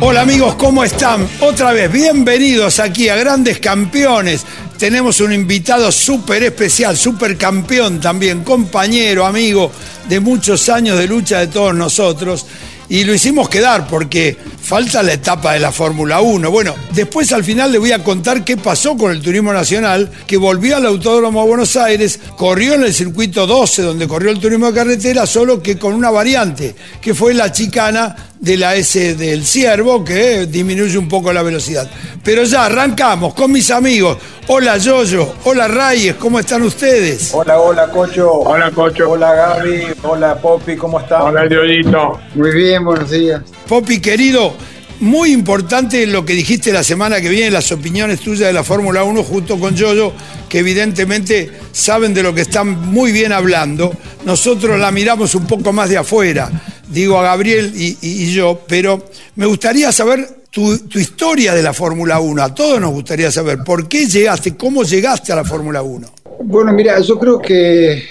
[0.00, 1.28] Hola amigos, ¿cómo están?
[1.40, 4.46] Otra vez, bienvenidos aquí a Grandes Campeones.
[4.78, 9.72] Tenemos un invitado súper especial, súper campeón también, compañero, amigo
[10.08, 12.46] de muchos años de lucha de todos nosotros.
[12.88, 16.50] Y lo hicimos quedar porque falta la etapa de la Fórmula 1.
[16.50, 20.36] Bueno, después al final le voy a contar qué pasó con el Turismo Nacional, que
[20.36, 24.68] volvió al Autódromo a Buenos Aires, corrió en el circuito 12, donde corrió el turismo
[24.68, 29.44] de carretera, solo que con una variante, que fue la chicana de la S del
[29.44, 31.90] Ciervo, que disminuye un poco la velocidad.
[32.22, 34.18] Pero ya arrancamos con mis amigos.
[34.48, 37.30] Hola Yoyo, hola Reyes, ¿cómo están ustedes?
[37.34, 38.32] Hola, hola Cocho.
[38.32, 39.10] Hola, Cocho.
[39.10, 39.82] Hola Gaby.
[40.02, 41.22] Hola Poppy, ¿cómo estás?
[41.22, 42.20] Hola, Yoyito.
[42.34, 43.42] Muy bien, buenos días.
[43.66, 44.54] Popi, querido,
[45.00, 49.04] muy importante lo que dijiste la semana que viene, las opiniones tuyas de la Fórmula
[49.04, 50.12] 1 junto con Yoyo,
[50.48, 53.92] que evidentemente saben de lo que están muy bien hablando.
[54.24, 56.50] Nosotros la miramos un poco más de afuera,
[56.88, 59.04] digo a Gabriel y, yo, pero
[59.36, 62.42] me gustaría saber tu, tu historia de la Fórmula 1.
[62.42, 66.08] A todos nos gustaría saber por qué llegaste, cómo llegaste a la Fórmula 1.
[66.40, 68.02] Bueno, mira, yo creo que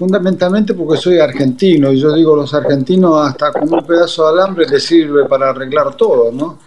[0.00, 4.66] fundamentalmente porque soy argentino y yo digo los argentinos hasta con un pedazo de alambre
[4.66, 6.60] les sirve para arreglar todo, ¿no?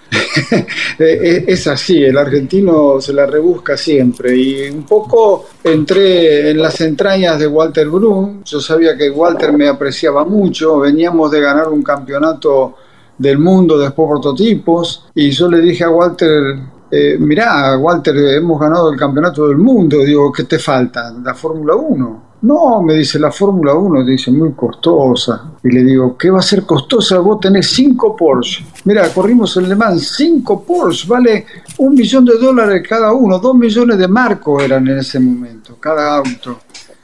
[0.99, 6.79] es, es así, el argentino se la rebusca siempre y un poco entré en las
[6.81, 11.81] entrañas de Walter Brun, yo sabía que Walter me apreciaba mucho, veníamos de ganar un
[11.81, 12.75] campeonato
[13.17, 16.55] del mundo de Sport prototipos y yo le dije a Walter,
[16.91, 21.11] eh, mirá, Walter, hemos ganado el campeonato del mundo, digo, ¿qué te falta?
[21.23, 22.32] La Fórmula 1.
[22.43, 25.53] No, me dice, la Fórmula 1, dice, muy costosa.
[25.63, 27.19] Y le digo, ¿qué va a ser costosa?
[27.19, 28.65] Vos tenés cinco Porsche.
[28.85, 31.45] Mira, corrimos en Le Mans, cinco Porsche, vale
[31.77, 36.17] un millón de dólares cada uno, dos millones de marcos eran en ese momento, cada
[36.17, 36.59] auto.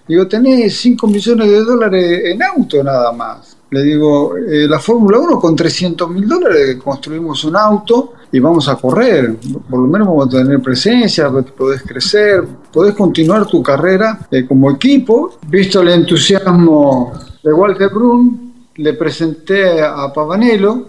[0.09, 3.55] Digo, tenés 5 millones de dólares en auto nada más.
[3.69, 8.67] Le digo, eh, la Fórmula 1 con 300 mil dólares construimos un auto y vamos
[8.69, 9.35] a correr.
[9.69, 14.71] Por lo menos vamos a tener presencia, podés crecer, podés continuar tu carrera eh, como
[14.71, 15.37] equipo.
[15.47, 20.85] Visto el entusiasmo de Walter Brun, le presenté a Pavanello,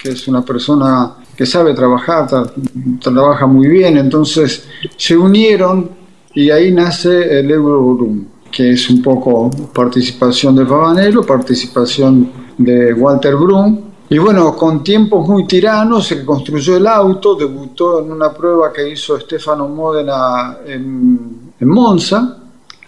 [0.00, 2.52] que es una persona que sabe trabajar, tra-
[3.00, 4.66] trabaja muy bien, entonces
[4.96, 5.90] se unieron
[6.34, 8.24] y ahí nace el Eurobrum
[8.54, 13.80] que es un poco participación de Fabanello, participación de Walter Brun,
[14.14, 18.88] Y bueno, con tiempos muy tiranos se construyó el auto, debutó en una prueba que
[18.88, 22.38] hizo Stefano Modena en, Monza.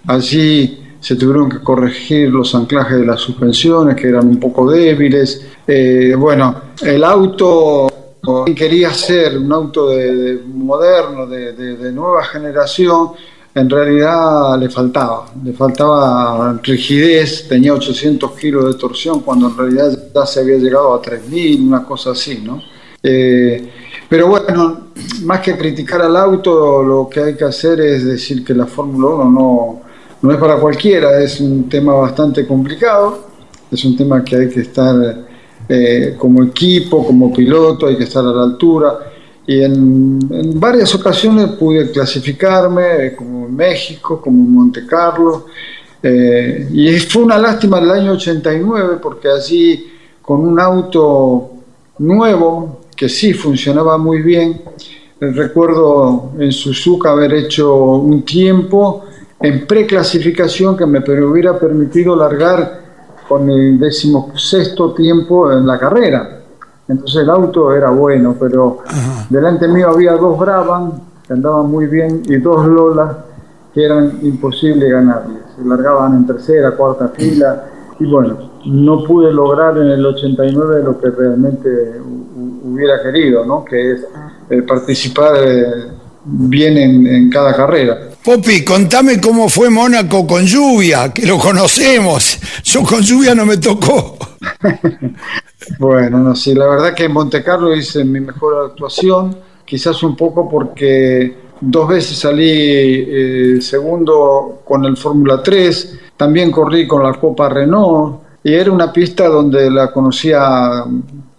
[0.07, 5.45] Allí se tuvieron que corregir los anclajes de las suspensiones que eran un poco débiles.
[5.67, 7.89] Eh, bueno, el auto
[8.55, 13.11] quería ser un auto de, moderno, de, de, nueva generación,
[13.57, 19.99] en realidad le faltaba, le faltaba rigidez, tenía 800 kilos de torsión cuando en realidad
[20.15, 22.63] ya se había llegado a 3000, una cosa así, ¿no?
[23.03, 23.67] Eh,
[24.11, 24.89] pero bueno,
[25.23, 29.25] más que criticar al auto, lo que hay que hacer es decir que la Fórmula
[29.25, 29.81] 1 no,
[30.21, 33.27] no es para cualquiera, es un tema bastante complicado,
[33.73, 34.95] es un tema que hay que estar
[35.67, 38.99] eh, como equipo, como piloto, hay que estar a la altura
[39.47, 45.47] y en, varias ocasiones pude clasificarme, como en México, como en Monte Carlo,
[46.03, 51.51] eh, y fue una lástima el año 89 porque allí con un auto
[51.99, 54.61] nuevo que sí funcionaba muy bien,
[55.21, 59.05] recuerdo en Suzuka haber hecho un tiempo
[59.41, 62.85] en preclasificación que me hubiera permitido largar
[63.29, 66.36] con el decimosexto tiempo en la carrera
[66.89, 68.79] entonces el auto era bueno, pero
[69.29, 70.93] delante mío había dos Brabham
[71.27, 73.25] que andaban muy bien y dos Lola
[73.75, 75.39] que eran imposibles ganarles.
[75.57, 77.65] Se largaban en tercera, cuarta fila
[77.99, 81.69] y bueno, no pude lograr en el 89 lo que realmente
[82.63, 83.65] hubiera querido, ¿no?
[83.65, 84.07] que es
[84.51, 85.67] eh, participar eh,
[86.25, 88.11] bien en, en cada carrera.
[88.25, 92.39] Popi, contame cómo fue Mónaco con lluvia, que lo conocemos.
[92.65, 94.17] Yo con lluvia no me tocó.
[95.79, 100.17] Bueno, no, sí, la verdad que en Monte Carlo hice mi mejor actuación, quizás un
[100.17, 107.15] poco porque dos veces salí eh, segundo con el Fórmula 3, también corrí con la
[107.15, 110.85] Copa Renault y era una pista donde la conocía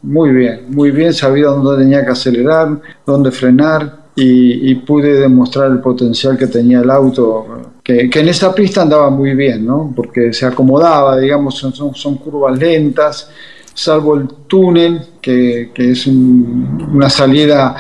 [0.04, 5.80] muy bien, muy bien, sabía dónde tenía que acelerar, dónde frenar y, pude demostrar el
[5.80, 7.46] potencial que tenía el auto,
[7.84, 9.94] que, en esa pista andaba muy bien, ¿no?
[9.96, 13.30] porque se acomodaba, digamos, son curvas lentas
[13.78, 17.76] salvo el túnel, que, es una salida...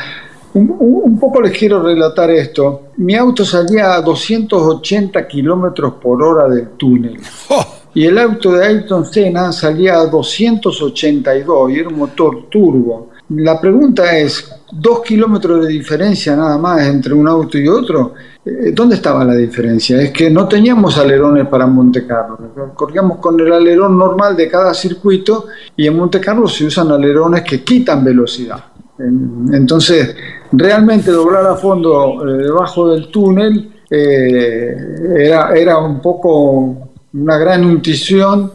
[0.53, 2.89] Un, poco les quiero relatar esto.
[2.97, 7.19] Mi auto salía a 280 kilómetros por hora del túnel.
[7.49, 7.65] Oh.
[7.93, 13.09] Y el auto de Ayrton Senna salía a 282 y era un motor turbo.
[13.29, 18.13] La pregunta es, ¿dos kilómetros de diferencia nada más entre un auto y otro?
[18.45, 20.01] Eh, ¿Dónde estaba la diferencia?
[20.01, 22.37] Es que no teníamos alerones para Monte Carlo.
[22.73, 27.41] Corríamos con el alerón normal de cada circuito y en Monte Carlo se usan alerones
[27.41, 28.63] que quitan velocidad.
[28.97, 30.15] Entonces,
[30.53, 34.75] realmente doblar a fondo eh, debajo del túnel eh,
[35.17, 38.51] era, era un poco una gran intuición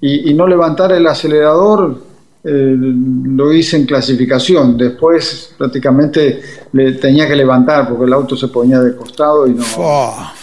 [0.00, 2.05] y, y no levantar el acelerador
[2.48, 4.76] eh, lo hice en clasificación.
[4.78, 6.40] Después prácticamente
[6.72, 9.64] le tenía que levantar porque el auto se ponía de costado y no,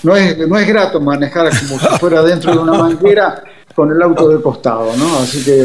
[0.04, 4.02] no, es, no es grato manejar como si fuera dentro de una manguera con el
[4.02, 5.20] auto de costado, ¿no?
[5.20, 5.62] Así que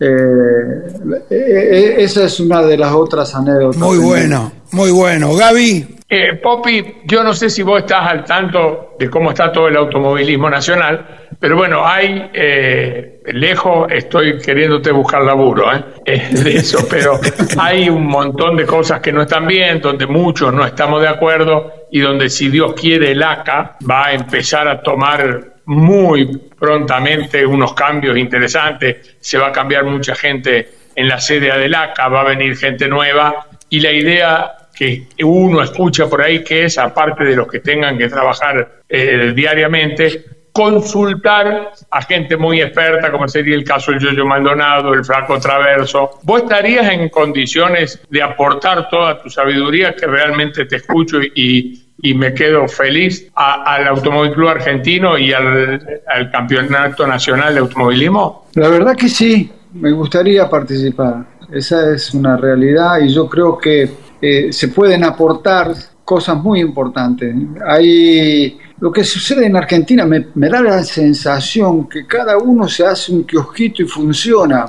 [0.00, 3.76] eh, eh, esa es una de las otras anécdotas.
[3.76, 5.34] Muy bueno, muy bueno.
[5.34, 5.98] Gaby.
[6.08, 9.76] Eh, Poppy, yo no sé si vos estás al tanto de cómo está todo el
[9.76, 16.28] automovilismo nacional, pero bueno, hay, eh, lejos estoy queriéndote buscar laburo ¿eh?
[16.30, 17.20] de eso, pero
[17.58, 21.72] hay un montón de cosas que no están bien, donde muchos no estamos de acuerdo
[21.90, 27.74] y donde si Dios quiere el ACA va a empezar a tomar muy prontamente unos
[27.74, 32.24] cambios interesantes, se va a cambiar mucha gente en la sede del ACA, va a
[32.24, 37.36] venir gente nueva y la idea que uno escucha por ahí que es, aparte de
[37.36, 43.64] los que tengan que trabajar eh, diariamente, consultar a gente muy experta, como sería el
[43.64, 46.18] caso del Yoyo Maldonado, el Franco Traverso.
[46.22, 51.78] ¿Vos estarías en condiciones de aportar toda tu sabiduría, que realmente te escucho y,
[52.14, 58.46] me quedo feliz, al Automóvil Club Argentino y al, Campeonato Nacional de Automovilismo?
[58.54, 61.24] La verdad que sí, me gustaría participar.
[61.50, 63.88] Esa es una realidad y yo creo que
[64.20, 65.72] eh, se pueden aportar
[66.04, 67.34] cosas muy importantes.
[67.66, 73.12] Hay, lo que sucede en Argentina me, da la sensación que cada uno se hace
[73.12, 74.68] un kiosquito y funciona,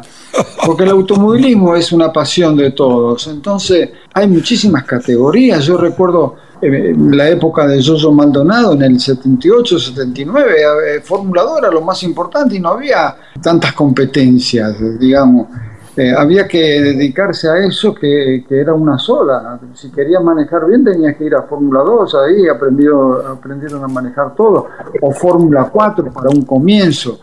[0.63, 3.25] porque el automovilismo es una pasión de todos.
[3.25, 5.65] Entonces hay muchísimas categorías.
[5.65, 11.81] Yo recuerdo eh, la época de Jojo Maldonado en el 78, 79, eh, formuladora lo
[11.81, 15.47] más importante y no había tantas competencias, digamos.
[15.95, 19.59] Eh, había que dedicarse a eso que, era una sola.
[19.73, 24.33] Si querías manejar bien tenías que ir a Fórmula 2, ahí aprendió, aprendieron a manejar
[24.35, 24.69] todo,
[25.01, 27.19] o Fórmula 4 para un comienzo.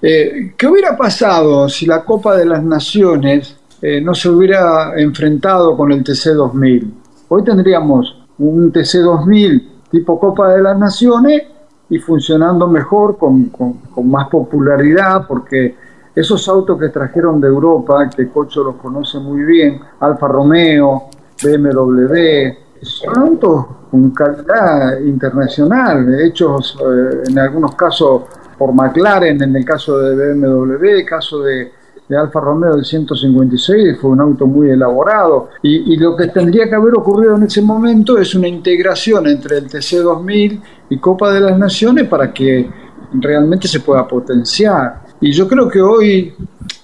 [0.00, 5.76] Eh, ¿Qué hubiera pasado si la Copa de las Naciones eh, no se hubiera enfrentado
[5.76, 6.90] con el TC2000.
[7.28, 11.42] Hoy tendríamos un TC2000 tipo Copa de las Naciones
[11.88, 15.76] y funcionando mejor, con, con, más popularidad, porque
[16.14, 21.08] esos autos que trajeron de Europa, que Cocho los conoce muy bien, Alfa Romeo,
[21.42, 28.22] BMW, son autos con calidad internacional, hechos eh, en algunos casos
[28.56, 31.72] por McLaren, en el caso de BMW, caso de,
[32.08, 35.50] de Alfa Romeo del 156, fue un auto muy elaborado.
[35.62, 39.58] Y, y, lo que tendría que haber ocurrido en ese momento es una integración entre
[39.58, 40.60] el TC2000
[40.90, 42.68] y Copa de las Naciones para que
[43.12, 45.07] realmente se pueda potenciar.
[45.20, 46.34] Y yo creo que hoy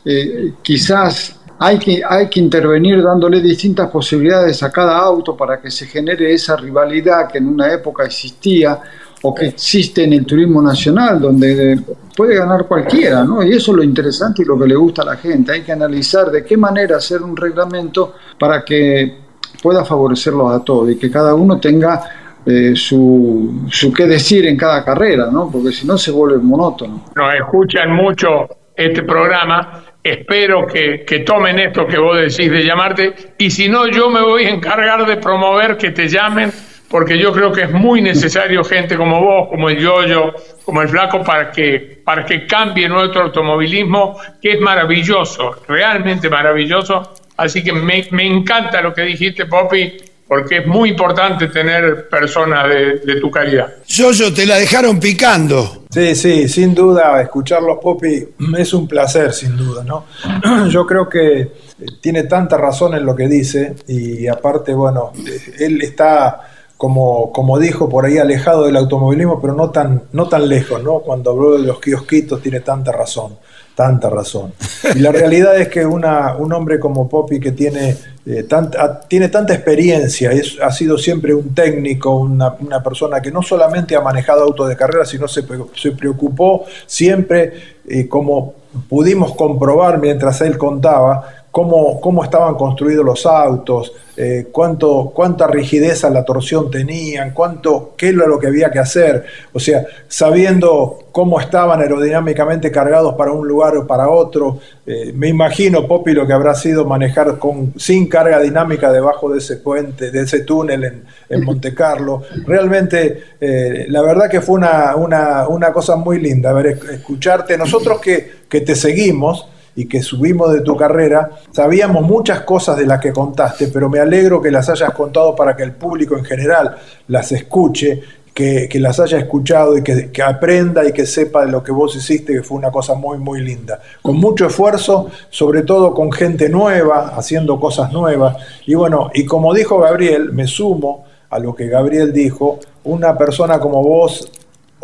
[0.04, 5.70] eh, quizás hay que, hay que intervenir dándole distintas posibilidades a cada auto para que
[5.70, 8.80] se genere esa rivalidad que en una época existía
[9.22, 11.80] o que existe en el turismo nacional, donde
[12.14, 13.42] puede ganar cualquiera, ¿no?
[13.42, 15.52] Y eso es lo interesante y lo que le gusta a la gente.
[15.52, 19.24] Hay que analizar de qué manera hacer un reglamento para que
[19.62, 22.02] pueda favorecerlos a todos y que cada uno tenga
[22.46, 25.50] eh, su, su qué decir en cada carrera, ¿no?
[25.50, 27.06] Porque si no se vuelve monótono.
[27.14, 29.82] Nos escuchan mucho este programa.
[30.02, 34.20] Espero que, que tomen esto que vos decís de llamarte y si no, yo me
[34.20, 36.52] voy a encargar de promover que te llamen
[36.94, 40.32] porque yo creo que es muy necesario gente como vos, como el Yoyo,
[40.64, 47.14] como el Flaco, para que, para que cambie nuestro automovilismo, que es maravilloso, realmente maravilloso.
[47.36, 52.68] Así que me, me encanta lo que dijiste, Poppy, porque es muy importante tener personas
[52.68, 53.74] de, de, tu calidad.
[53.86, 55.84] Yoyo, te la dejaron picando.
[55.90, 58.28] Sí, sí, sin duda, escucharlos, Poppy,
[58.58, 60.06] es un placer, sin duda, ¿no?
[60.68, 61.52] Yo creo que
[62.00, 65.12] tiene tanta razón en lo que dice y aparte, bueno,
[65.58, 66.40] él está
[66.76, 71.00] como, como dijo, por ahí alejado del automovilismo, pero no tan, no tan lejos, ¿no?
[71.00, 73.38] Cuando habló de los kiosquitos tiene tanta razón,
[73.74, 74.52] tanta razón.
[74.94, 79.28] Y la realidad es que una, un hombre como Poppy que tiene, eh, tanta, tiene
[79.28, 84.00] tanta experiencia, es, ha sido siempre un técnico, una, una, persona que no solamente ha
[84.00, 87.52] manejado autos de carrera, sino se, se preocupó siempre,
[87.88, 88.54] eh, como
[88.88, 96.02] pudimos comprobar mientras él contaba, cómo, cómo estaban construidos los autos, eh, cuánto, cuánta rigidez
[96.02, 100.98] a la torsión tenían, cuánto, qué era lo que había que hacer, o sea, sabiendo
[101.12, 104.58] cómo estaban aerodinámicamente cargados para un lugar o para otro.
[104.84, 109.38] Eh, me imagino, Poppy, lo que habrá sido manejar con, sin carga dinámica debajo de
[109.38, 112.24] ese puente, de ese túnel en, en Monte Carlo.
[112.44, 117.56] Realmente, eh, la verdad que fue una, una, una cosa muy linda, ver, escucharte.
[117.56, 119.46] Nosotros que, que te seguimos,
[119.76, 123.98] y que subimos de tu carrera, sabíamos muchas cosas de las que contaste, pero me
[123.98, 126.76] alegro que las hayas contado para que el público en general
[127.08, 128.02] las escuche,
[128.32, 131.70] que, que las haya escuchado y que, que, aprenda y que sepa de lo que
[131.70, 133.80] vos hiciste, que fue una cosa muy, muy linda.
[134.02, 138.36] Con mucho esfuerzo, sobre todo con gente nueva, haciendo cosas nuevas.
[138.66, 143.60] Y bueno, y como dijo Gabriel, me sumo a lo que Gabriel dijo, una persona
[143.60, 144.30] como vos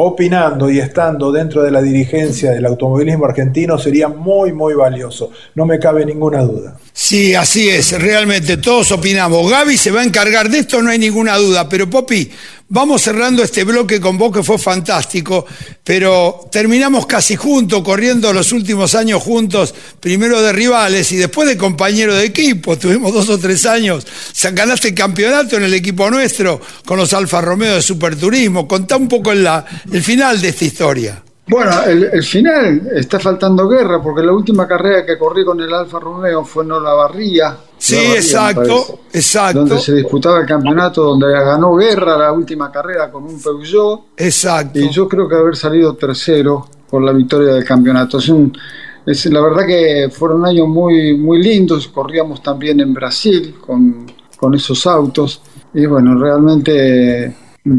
[0.03, 5.31] opinando y estando dentro de la dirigencia del automovilismo argentino sería muy, muy valioso.
[5.55, 6.79] No me cabe ninguna duda.
[6.93, 9.51] Sí, así es, realmente todos opinamos.
[9.51, 11.69] Gaby se va a encargar de esto, no hay ninguna duda.
[11.69, 12.31] Pero Popi,
[12.71, 15.45] vamos cerrando este bloque con vos que fue fantástico,
[15.85, 21.57] pero terminamos casi juntos, corriendo los últimos años juntos, primero de rivales y después de
[21.57, 22.79] compañero de equipo.
[22.79, 24.07] Tuvimos dos o tres años.
[24.53, 28.67] Ganaste el campeonato en el equipo nuestro con los Alfa Romeo de Superturismo.
[28.67, 31.23] Contá un poco la, el final de esta historia.
[31.51, 35.75] Bueno, el, el, final está faltando guerra porque la última carrera que corrí con el
[35.75, 37.57] Alfa Romeo fue en Olavarría.
[37.77, 39.59] Sí, Olavarría, exacto, exacto.
[39.59, 44.11] Donde se disputaba el campeonato, donde ganó guerra la última carrera con un Peugeot.
[44.17, 44.79] Exacto.
[44.79, 48.19] Y yo creo que haber salido tercero por la victoria del campeonato.
[48.19, 48.57] Es un,
[49.05, 51.89] es, la verdad que fueron años muy, muy lindos.
[51.89, 55.43] Corríamos también en Brasil con, con esos autos.
[55.75, 57.35] Y bueno, realmente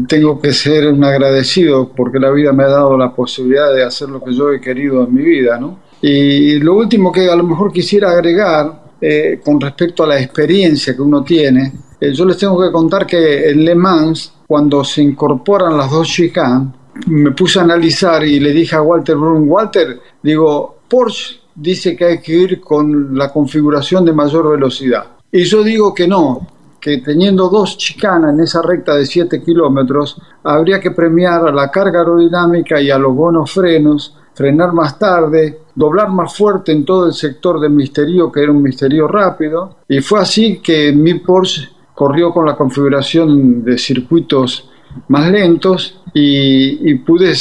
[0.06, 4.08] tengo que ser un agradecido porque la vida me ha dado la posibilidad de hacer
[4.08, 5.80] lo que yo he querido en mi vida, ¿no?
[6.00, 10.94] Y lo último que a lo mejor quisiera agregar eh, con respecto a la experiencia
[10.94, 15.02] que uno tiene, eh, yo les tengo que contar que en Le Mans, cuando se
[15.02, 16.68] incorporan las dos chicanes,
[17.06, 22.04] me puse a analizar y le dije a Walter Brun, Walter, digo, Porsche dice que
[22.04, 25.06] hay que ir con la configuración de mayor velocidad.
[25.30, 26.46] Y yo digo que no,
[26.82, 31.70] que teniendo dos chicanas en esa recta de 7 kilómetros, habría que premiar a la
[31.70, 37.06] carga aerodinámica y a los buenos frenos, frenar más tarde, doblar más fuerte en todo
[37.06, 39.76] el sector del misterio, que era un misterio rápido.
[39.88, 44.68] Y fue así que mi Porsche corrió con la configuración de circuitos
[45.06, 47.34] más lentos y, pude eh,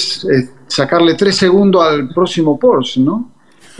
[0.67, 3.30] sacarle 3 segundos al próximo Porsche, ¿no?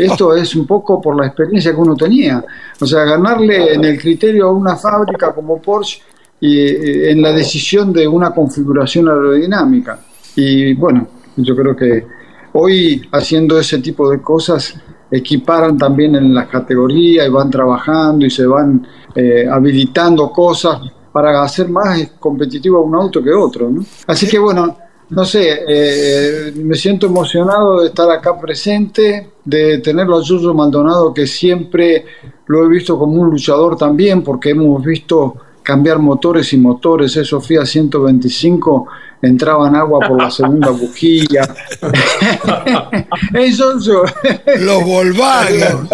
[0.06, 2.44] Esto es un poco por la experiencia que uno tenía.
[2.80, 6.02] O sea, ganarle en el criterio a una fábrica como Porsche
[6.40, 10.00] y eh, en la decisión de una configuración aerodinámica.
[10.36, 12.06] Y bueno, yo creo que
[12.54, 14.76] hoy haciendo ese tipo de cosas
[15.12, 20.80] equiparan también en las categorías y van trabajando y se van eh, habilitando cosas
[21.12, 23.70] para hacer más competitivo un auto que otro.
[23.70, 23.84] ¿no?
[24.08, 24.78] Así que bueno,
[25.12, 31.14] no sé, eh, me siento emocionado de estar acá presente, de tenerlo a Yuyo Maldonado,
[31.14, 32.06] que siempre
[32.48, 37.18] lo he visto como un luchador también, porque hemos visto cambiar motores y motores.
[37.18, 38.88] Eso Sofía 125
[39.22, 41.42] entraban agua por la segunda bujía.
[43.34, 43.74] Eso,
[44.60, 45.90] Los Volkswagen.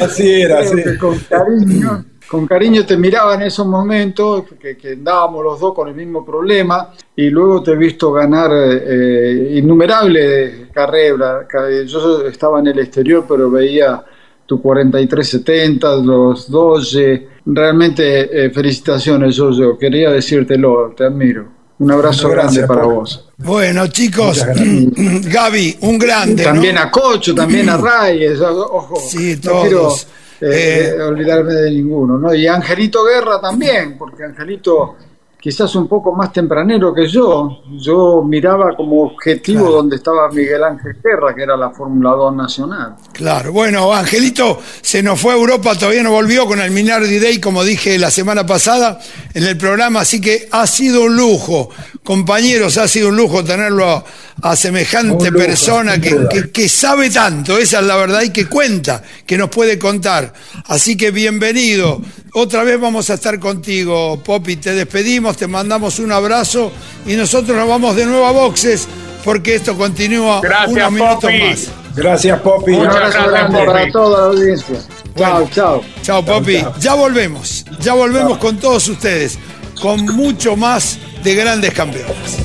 [0.00, 0.76] Así era, así.
[0.98, 5.86] Con cariño con cariño te miraba en esos momentos, que, que andábamos los dos con
[5.86, 11.46] el mismo problema, y luego te he visto ganar eh, innumerables carreras.
[11.86, 14.02] Yo estaba en el exterior, pero veía
[14.44, 17.28] tu 4370, los 12.
[17.46, 21.46] Realmente, eh, felicitaciones, yo, Quería decírtelo, te admiro.
[21.78, 23.28] Un abrazo grande para vos.
[23.36, 26.42] Bueno, chicos, Gaby, un grande.
[26.42, 27.76] También a Cocho, también a
[28.08, 28.96] Reyes, ojo.
[29.08, 30.08] Sí, todos.
[30.46, 32.34] Eh, olvidarme de ninguno, ¿no?
[32.34, 34.96] Y Angelito Guerra también, porque Angelito
[35.44, 40.96] quizás un poco más tempranero que yo, yo miraba como objetivo donde estaba Miguel Ángel
[41.04, 42.96] Guerra, que era la Fórmula 2 nacional.
[43.12, 47.40] Claro, bueno, Angelito se nos fue a Europa, todavía no volvió con el Minardi Day,
[47.40, 48.98] como dije la semana pasada
[49.34, 51.68] en el programa, así que ha sido un lujo,
[52.02, 54.02] compañeros, ha sido un lujo tenerlo
[54.40, 59.36] a, semejante persona que, que sabe tanto, esa es la verdad, y que cuenta, que
[59.36, 60.32] nos puede contar.
[60.68, 62.00] Así que bienvenido,
[62.36, 64.56] otra vez vamos a estar contigo, Popi.
[64.56, 66.72] Te despedimos, te mandamos un abrazo
[67.06, 68.88] y nosotros nos vamos de nuevo a boxes
[69.24, 71.70] porque esto continúa gracias, unos minutos más.
[71.96, 72.72] Gracias, Popi.
[72.72, 74.76] Un abrazo grande para toda la audiencia.
[75.16, 75.84] Chao, chao.
[76.02, 76.64] Chao, Popi.
[76.80, 77.64] Ya volvemos.
[77.80, 79.38] Ya volvemos con todos ustedes.
[79.80, 82.38] Con mucho más de grandes campeones.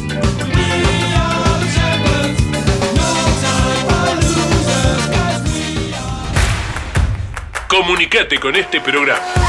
[7.67, 9.48] Comunicate con este programa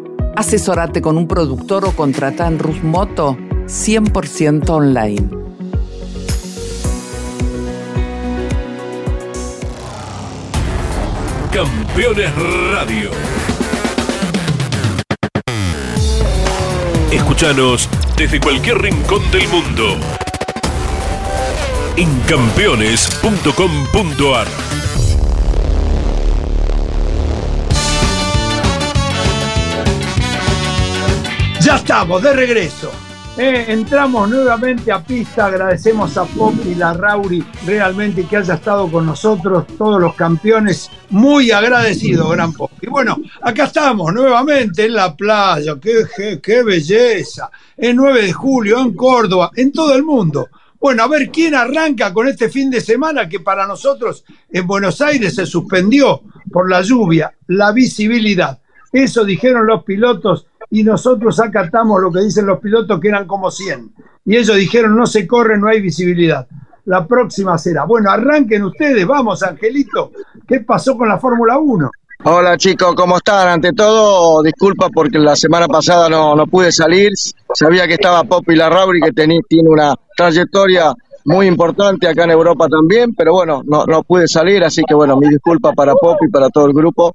[0.35, 5.29] Asesorate con un productor o contrata en Rusmoto 100% online.
[11.51, 12.31] Campeones
[12.71, 13.09] Radio.
[17.11, 19.97] Escúchanos desde cualquier rincón del mundo
[21.97, 24.47] en campeones.com.ar.
[31.71, 32.91] Ya estamos, de regreso.
[33.37, 38.91] Eh, entramos nuevamente a pista, agradecemos a Poppy y a Rauri realmente que haya estado
[38.91, 42.87] con nosotros, todos los campeones, muy agradecido, gran Poppy.
[42.87, 48.93] Bueno, acá estamos nuevamente en la playa, qué, qué belleza, el 9 de julio en
[48.93, 50.49] Córdoba, en todo el mundo.
[50.77, 54.99] Bueno, a ver quién arranca con este fin de semana que para nosotros en Buenos
[54.99, 58.59] Aires se suspendió por la lluvia, la visibilidad.
[58.91, 63.51] Eso dijeron los pilotos y nosotros acatamos lo que dicen los pilotos que eran como
[63.51, 63.91] 100.
[64.25, 66.47] Y ellos dijeron no se corre, no hay visibilidad.
[66.85, 67.83] la próxima será.
[67.85, 70.11] Bueno, arranquen ustedes, vamos, Angelito.
[70.47, 71.91] ¿Qué pasó con la Fórmula 1?
[72.23, 73.47] Hola chicos, ¿cómo están?
[73.47, 77.11] Ante todo, disculpa porque la semana pasada no, no pude salir.
[77.53, 80.93] Sabía que estaba Popi Larrauri, que tiene una trayectoria
[81.25, 85.17] muy importante acá en Europa también, pero bueno, no, no pude salir, así que bueno,
[85.17, 87.13] mi disculpa para Popi y para todo el grupo.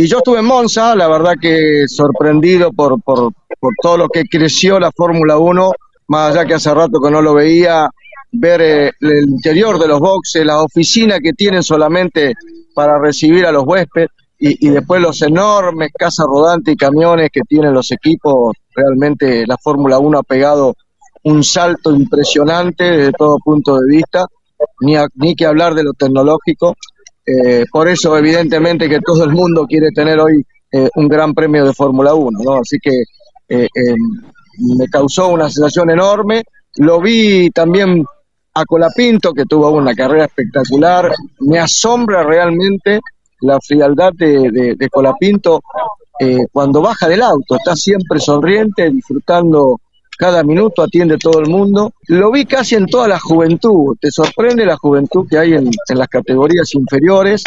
[0.00, 4.22] Y yo estuve en Monza, la verdad que sorprendido por, por, por todo lo que
[4.30, 5.72] creció la Fórmula 1,
[6.06, 7.88] más allá que hace rato que no lo veía,
[8.30, 12.34] ver eh, el interior de los boxes, la oficina que tienen solamente
[12.76, 17.40] para recibir a los huéspedes y, y después los enormes casas rodantes y camiones que
[17.40, 20.76] tienen los equipos, realmente la Fórmula 1 ha pegado
[21.24, 24.26] un salto impresionante desde todo punto de vista,
[24.80, 26.76] ni, ni que hablar de lo tecnológico.
[27.28, 31.66] Eh, por eso, evidentemente, que todo el mundo quiere tener hoy eh, un gran premio
[31.66, 32.54] de Fórmula 1, ¿no?
[32.54, 33.02] Así que
[33.50, 33.68] eh,
[34.78, 36.42] me causó una sensación enorme.
[36.76, 38.02] Lo vi también
[38.54, 41.12] a Colapinto, que tuvo una carrera espectacular.
[41.40, 43.00] Me asombra realmente
[43.42, 45.60] la frialdad de, de, de Colapinto
[46.50, 47.56] cuando baja del auto.
[47.56, 49.80] Está siempre sonriente, disfrutando
[50.18, 51.92] cada minuto atiende todo el mundo.
[52.08, 56.08] Lo vi casi en toda la juventud, te sorprende la juventud que hay en, las
[56.08, 57.44] categorías inferiores,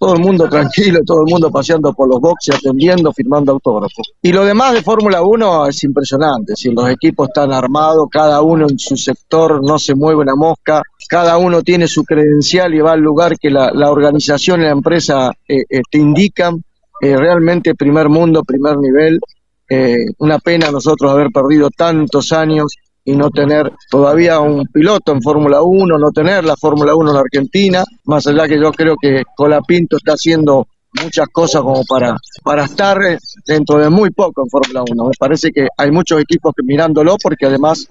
[0.00, 4.12] todo el mundo tranquilo, todo el mundo paseando por los boxes, atendiendo, firmando autógrafos.
[4.22, 8.66] Y lo demás de Fórmula 1 es impresionante, si los equipos están armados, cada uno
[8.68, 12.92] en su sector, no se mueve una mosca, cada uno tiene su credencial y va
[12.92, 16.62] al lugar que la, organización y la empresa eh, eh, te indican,
[17.00, 19.20] eh, realmente primer mundo, primer nivel,
[19.68, 25.22] eh, una pena nosotros haber perdido tantos años y no tener todavía un piloto en
[25.22, 29.22] Fórmula 1, no tener la Fórmula 1 en Argentina, más allá que yo creo que
[29.36, 30.66] Colapinto está haciendo
[31.02, 32.98] muchas cosas como para, para estar
[33.46, 35.04] dentro de muy poco en Fórmula 1.
[35.04, 37.88] Me parece que hay muchos equipos que mirándolo porque además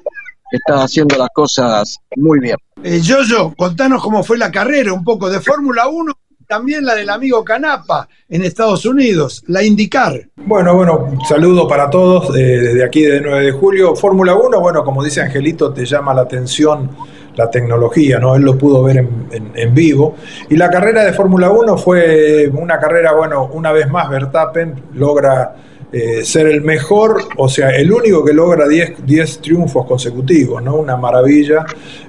[0.51, 2.57] está haciendo las cosas muy bien.
[2.83, 6.13] Eh, Yoyo, contanos cómo fue la carrera, un poco de Fórmula 1
[6.47, 10.27] también la del amigo Canapa en Estados Unidos, la indicar.
[10.35, 13.95] Bueno, bueno, saludo para todos eh, desde aquí de 9 de julio.
[13.95, 16.89] Fórmula 1, bueno, como dice Angelito, te llama la atención
[17.35, 18.35] la tecnología, ¿no?
[18.35, 20.15] Él lo pudo ver en, vivo.
[20.49, 25.55] Y la carrera de Fórmula 1 fue una carrera, bueno, una vez más Verstappen logra
[25.91, 30.75] eh, ser el mejor, o sea, el único que logra 10 triunfos consecutivos, ¿no?
[30.75, 31.65] Una maravilla,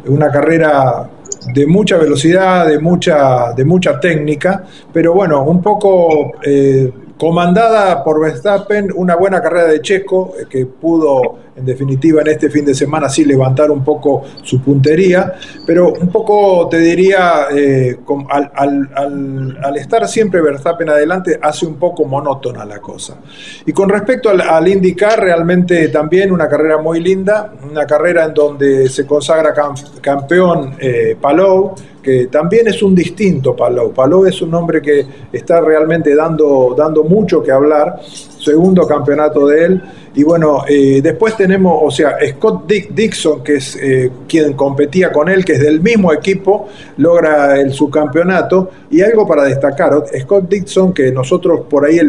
[0.06, 1.10] una carrera
[1.52, 8.20] de mucha velocidad, de mucha, de mucha técnica, pero bueno, un poco eh, comandada por
[8.20, 12.74] Verstappen, una buena carrera de Checo, eh, que pudo en definitiva en este fin de
[12.74, 15.34] semana sí levantar un poco su puntería,
[15.66, 17.98] pero un poco te diría, eh,
[18.30, 23.16] al, estar siempre Verstappen adelante, hace un poco monótona la cosa.
[23.64, 28.88] Y con respecto al, IndyCar, realmente también una carrera muy linda, una carrera en donde
[28.88, 29.54] se consagra
[30.00, 33.92] campeón eh, Palou, que también es un distinto Palou.
[33.92, 39.64] Palou es un hombre que está realmente dando, dando mucho que hablar, segundo campeonato de
[39.64, 39.82] él.
[40.14, 45.28] Y bueno, eh, después tenemos, o sea, Scott Dixon, que es eh, quien competía con
[45.28, 48.70] él, que es del mismo equipo, logra el subcampeonato.
[48.90, 52.00] Y algo para destacar, Scott Dixon, que nosotros por ahí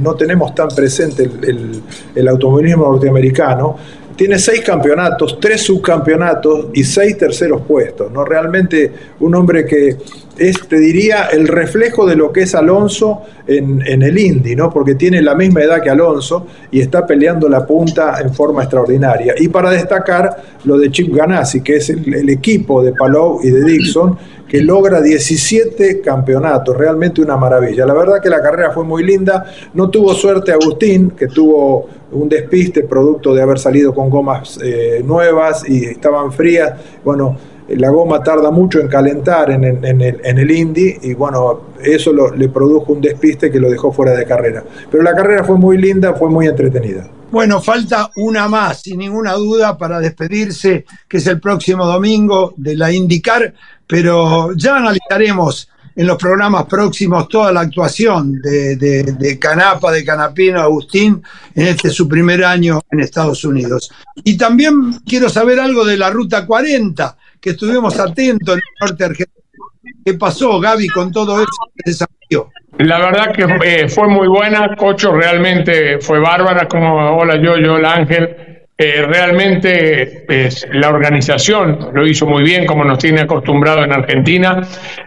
[0.00, 1.82] no tenemos tan presente el,
[2.14, 3.76] el automovilismo norteamericano,
[4.14, 8.12] tiene seis campeonatos, tres subcampeonatos y seis terceros puestos.
[8.12, 8.24] ¿no?
[8.24, 9.96] Realmente un hombre que
[10.38, 14.70] es, te diría, el reflejo de lo que es Alonso en, el Indy, ¿no?
[14.70, 19.34] porque tiene la misma edad que Alonso y está peleando la punta en forma extraordinaria.
[19.38, 23.64] Y para destacar lo de Chip Ganassi, que es el, equipo de Palou y de
[23.64, 24.18] Dixon,
[24.48, 27.84] que logra 17 campeonatos, realmente una maravilla.
[27.84, 29.44] La verdad que la carrera fue muy linda,
[29.74, 35.02] no tuvo suerte Agustín, que tuvo un despiste producto de haber salido con gomas eh,
[35.04, 36.74] nuevas y estaban frías.
[37.04, 37.36] Bueno,
[37.68, 43.00] la goma tarda mucho en calentar en, el, Indy y bueno, eso le produjo un
[43.00, 44.62] despiste que lo dejó fuera de carrera.
[44.90, 47.08] Pero la carrera fue muy linda, fue muy entretenida.
[47.30, 52.76] Bueno, falta una más, sin ninguna duda, para despedirse, que es el próximo domingo de
[52.76, 53.52] la IndyCar,
[53.86, 60.60] pero ya analizaremos en los programas próximos toda la actuación de, de, Canapa, de Canapino,
[60.60, 61.22] Agustín,
[61.54, 63.90] en este su primer año en Estados Unidos.
[64.22, 69.04] Y también quiero saber algo de la Ruta 40, que estuvimos atentos en el norte
[69.04, 69.66] argentino.
[70.04, 71.46] ¿Qué pasó, Gaby, con todo ese
[71.84, 72.50] desafío?
[72.78, 77.76] La verdad que eh, fue muy buena, Cocho realmente fue bárbara, como hola yo, yo,
[77.76, 78.55] el Ángel.
[78.78, 80.26] Eh, realmente
[80.72, 84.60] la organización lo hizo muy bien, como nos tiene acostumbrado en Argentina.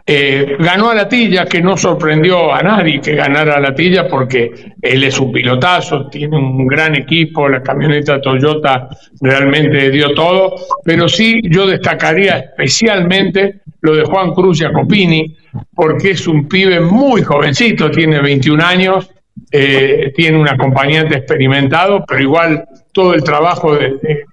[0.05, 4.51] Eh, ganó a Latilla, que no sorprendió a nadie que ganara a Latilla, porque
[4.81, 8.89] él es un pilotazo, tiene un gran equipo, la camioneta Toyota
[9.21, 15.37] realmente dio todo, pero sí yo destacaría especialmente lo de Juan Cruz Jacopini,
[15.75, 19.11] porque es un pibe muy jovencito, tiene 21 años,
[19.51, 24.25] eh, tiene un acompañante experimentado, pero igual todo el trabajo de,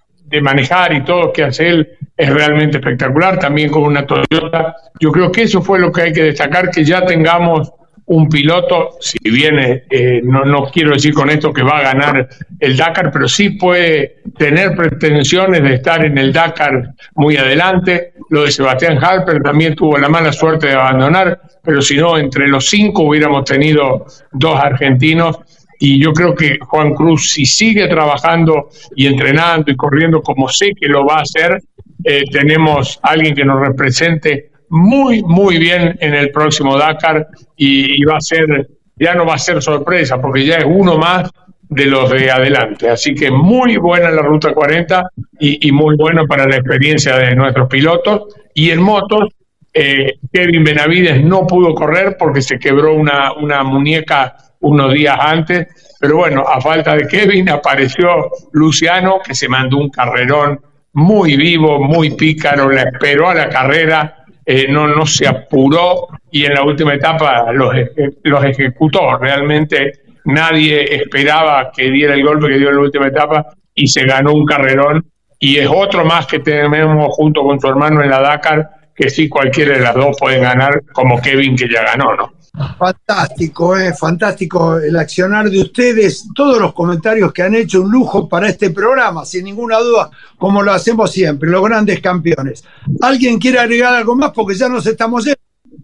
[0.43, 4.77] manejar y todo que hace él es realmente espectacular, también con una Toyota.
[5.01, 7.73] Yo creo que eso fue lo que hay que destacar, que ya tengamos
[8.07, 12.29] un piloto, si viene, eh, no, no quiero decir con esto que va a ganar
[12.61, 18.13] el Dakar, pero sí puede tener pretensiones de estar en el Dakar muy adelante.
[18.31, 22.47] Lo de Sebastián Harper también tuvo la mala suerte de abandonar, pero si no, entre
[22.47, 25.41] los cinco hubiéramos tenido dos argentinos
[25.79, 30.73] y yo creo que Juan Cruz, si sigue trabajando y entrenando y corriendo como sé
[30.79, 31.61] que lo va a hacer,
[32.05, 37.27] eh, tenemos alguien que nos represente muy, muy bien en el próximo Dakar
[37.57, 41.31] y, va a ser, ya no va a ser sorpresa, porque ya es uno más
[41.69, 42.89] de los de adelante.
[42.89, 47.69] Así que muy buena la Ruta 40 y, muy bueno para la experiencia de nuestros
[47.69, 48.35] pilotos.
[48.55, 49.29] Y en motos,
[49.73, 55.97] eh, Kevin Benavides no pudo correr porque se quebró una, una muñeca unos días antes,
[56.01, 60.61] pero bueno, a falta de Kevin apareció Luciano, que se mandó un carrerón
[60.93, 66.45] muy vivo, muy pícaro, la esperó a la carrera, eh, no, no se apuró y
[66.45, 67.75] en la última etapa los,
[68.23, 69.19] los ejecutó.
[69.19, 69.93] Realmente
[70.25, 74.33] nadie esperaba que diera el golpe que dio en la última etapa y se ganó
[74.33, 75.05] un carrerón.
[75.41, 79.29] Y es otro más que tenemos junto con su hermano en la Dakar, que sí
[79.29, 82.33] cualquiera de las dos pueden ganar, como Kevin que ya ganó, ¿no?
[82.79, 88.27] Fantástico, eh, fantástico el accionar de ustedes, todos los comentarios que han hecho, un lujo
[88.27, 92.65] para este programa, sin ninguna duda, como lo hacemos siempre, los grandes campeones.
[93.03, 94.33] ¿Alguien quiere agregar algo más?
[94.33, 95.37] Porque ya nos estamos yendo.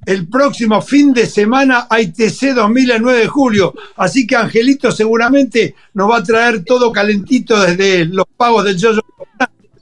[0.07, 4.91] El próximo fin de semana hay TC 2000 el 9 de julio, así que Angelito
[4.91, 9.01] seguramente nos va a traer todo calentito desde los pagos del Yoyo.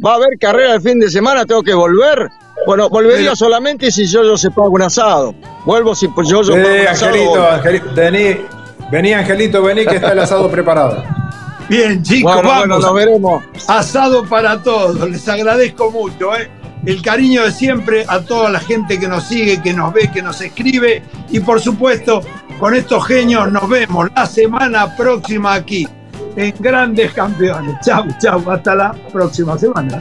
[0.04, 2.28] Va a haber carrera el fin de semana, tengo que volver.
[2.66, 5.34] Bueno, volvería solamente si yo, yo se paga un asado.
[5.64, 7.46] Vuelvo si yo, yo pago un asado.
[7.52, 8.36] Angelito, vení,
[8.90, 11.02] vení, Angelito, vení que está el asado preparado.
[11.68, 12.80] Bien, chicos, vamos.
[12.80, 13.44] nos veremos.
[13.68, 15.08] Asado para todos.
[15.08, 16.50] Les agradezco mucho, ¿eh?
[16.84, 20.20] El cariño de siempre a toda la gente que nos sigue, que nos ve, que
[20.20, 21.02] nos escribe.
[21.30, 22.22] Y por supuesto,
[22.58, 25.86] con estos genios nos vemos la semana próxima aquí
[26.36, 27.76] en Grandes Campeones.
[27.84, 28.50] Chau, chau.
[28.50, 30.00] Hasta la próxima semana.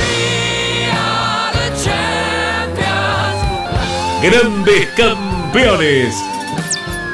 [4.21, 6.23] Grandes Campeones.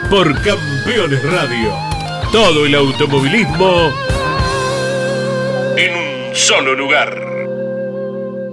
[0.09, 1.71] Por Campeones Radio.
[2.33, 3.93] Todo el automovilismo
[5.77, 7.17] en un solo lugar.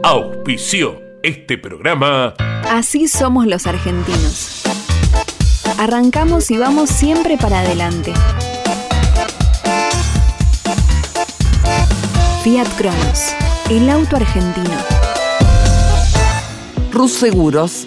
[0.04, 2.34] Auspició este programa.
[2.70, 4.62] Así somos los argentinos.
[5.76, 8.12] Arrancamos y vamos siempre para adelante.
[12.44, 13.34] Fiat Cronos,
[13.68, 14.76] el auto argentino.
[16.92, 17.86] Rus Seguros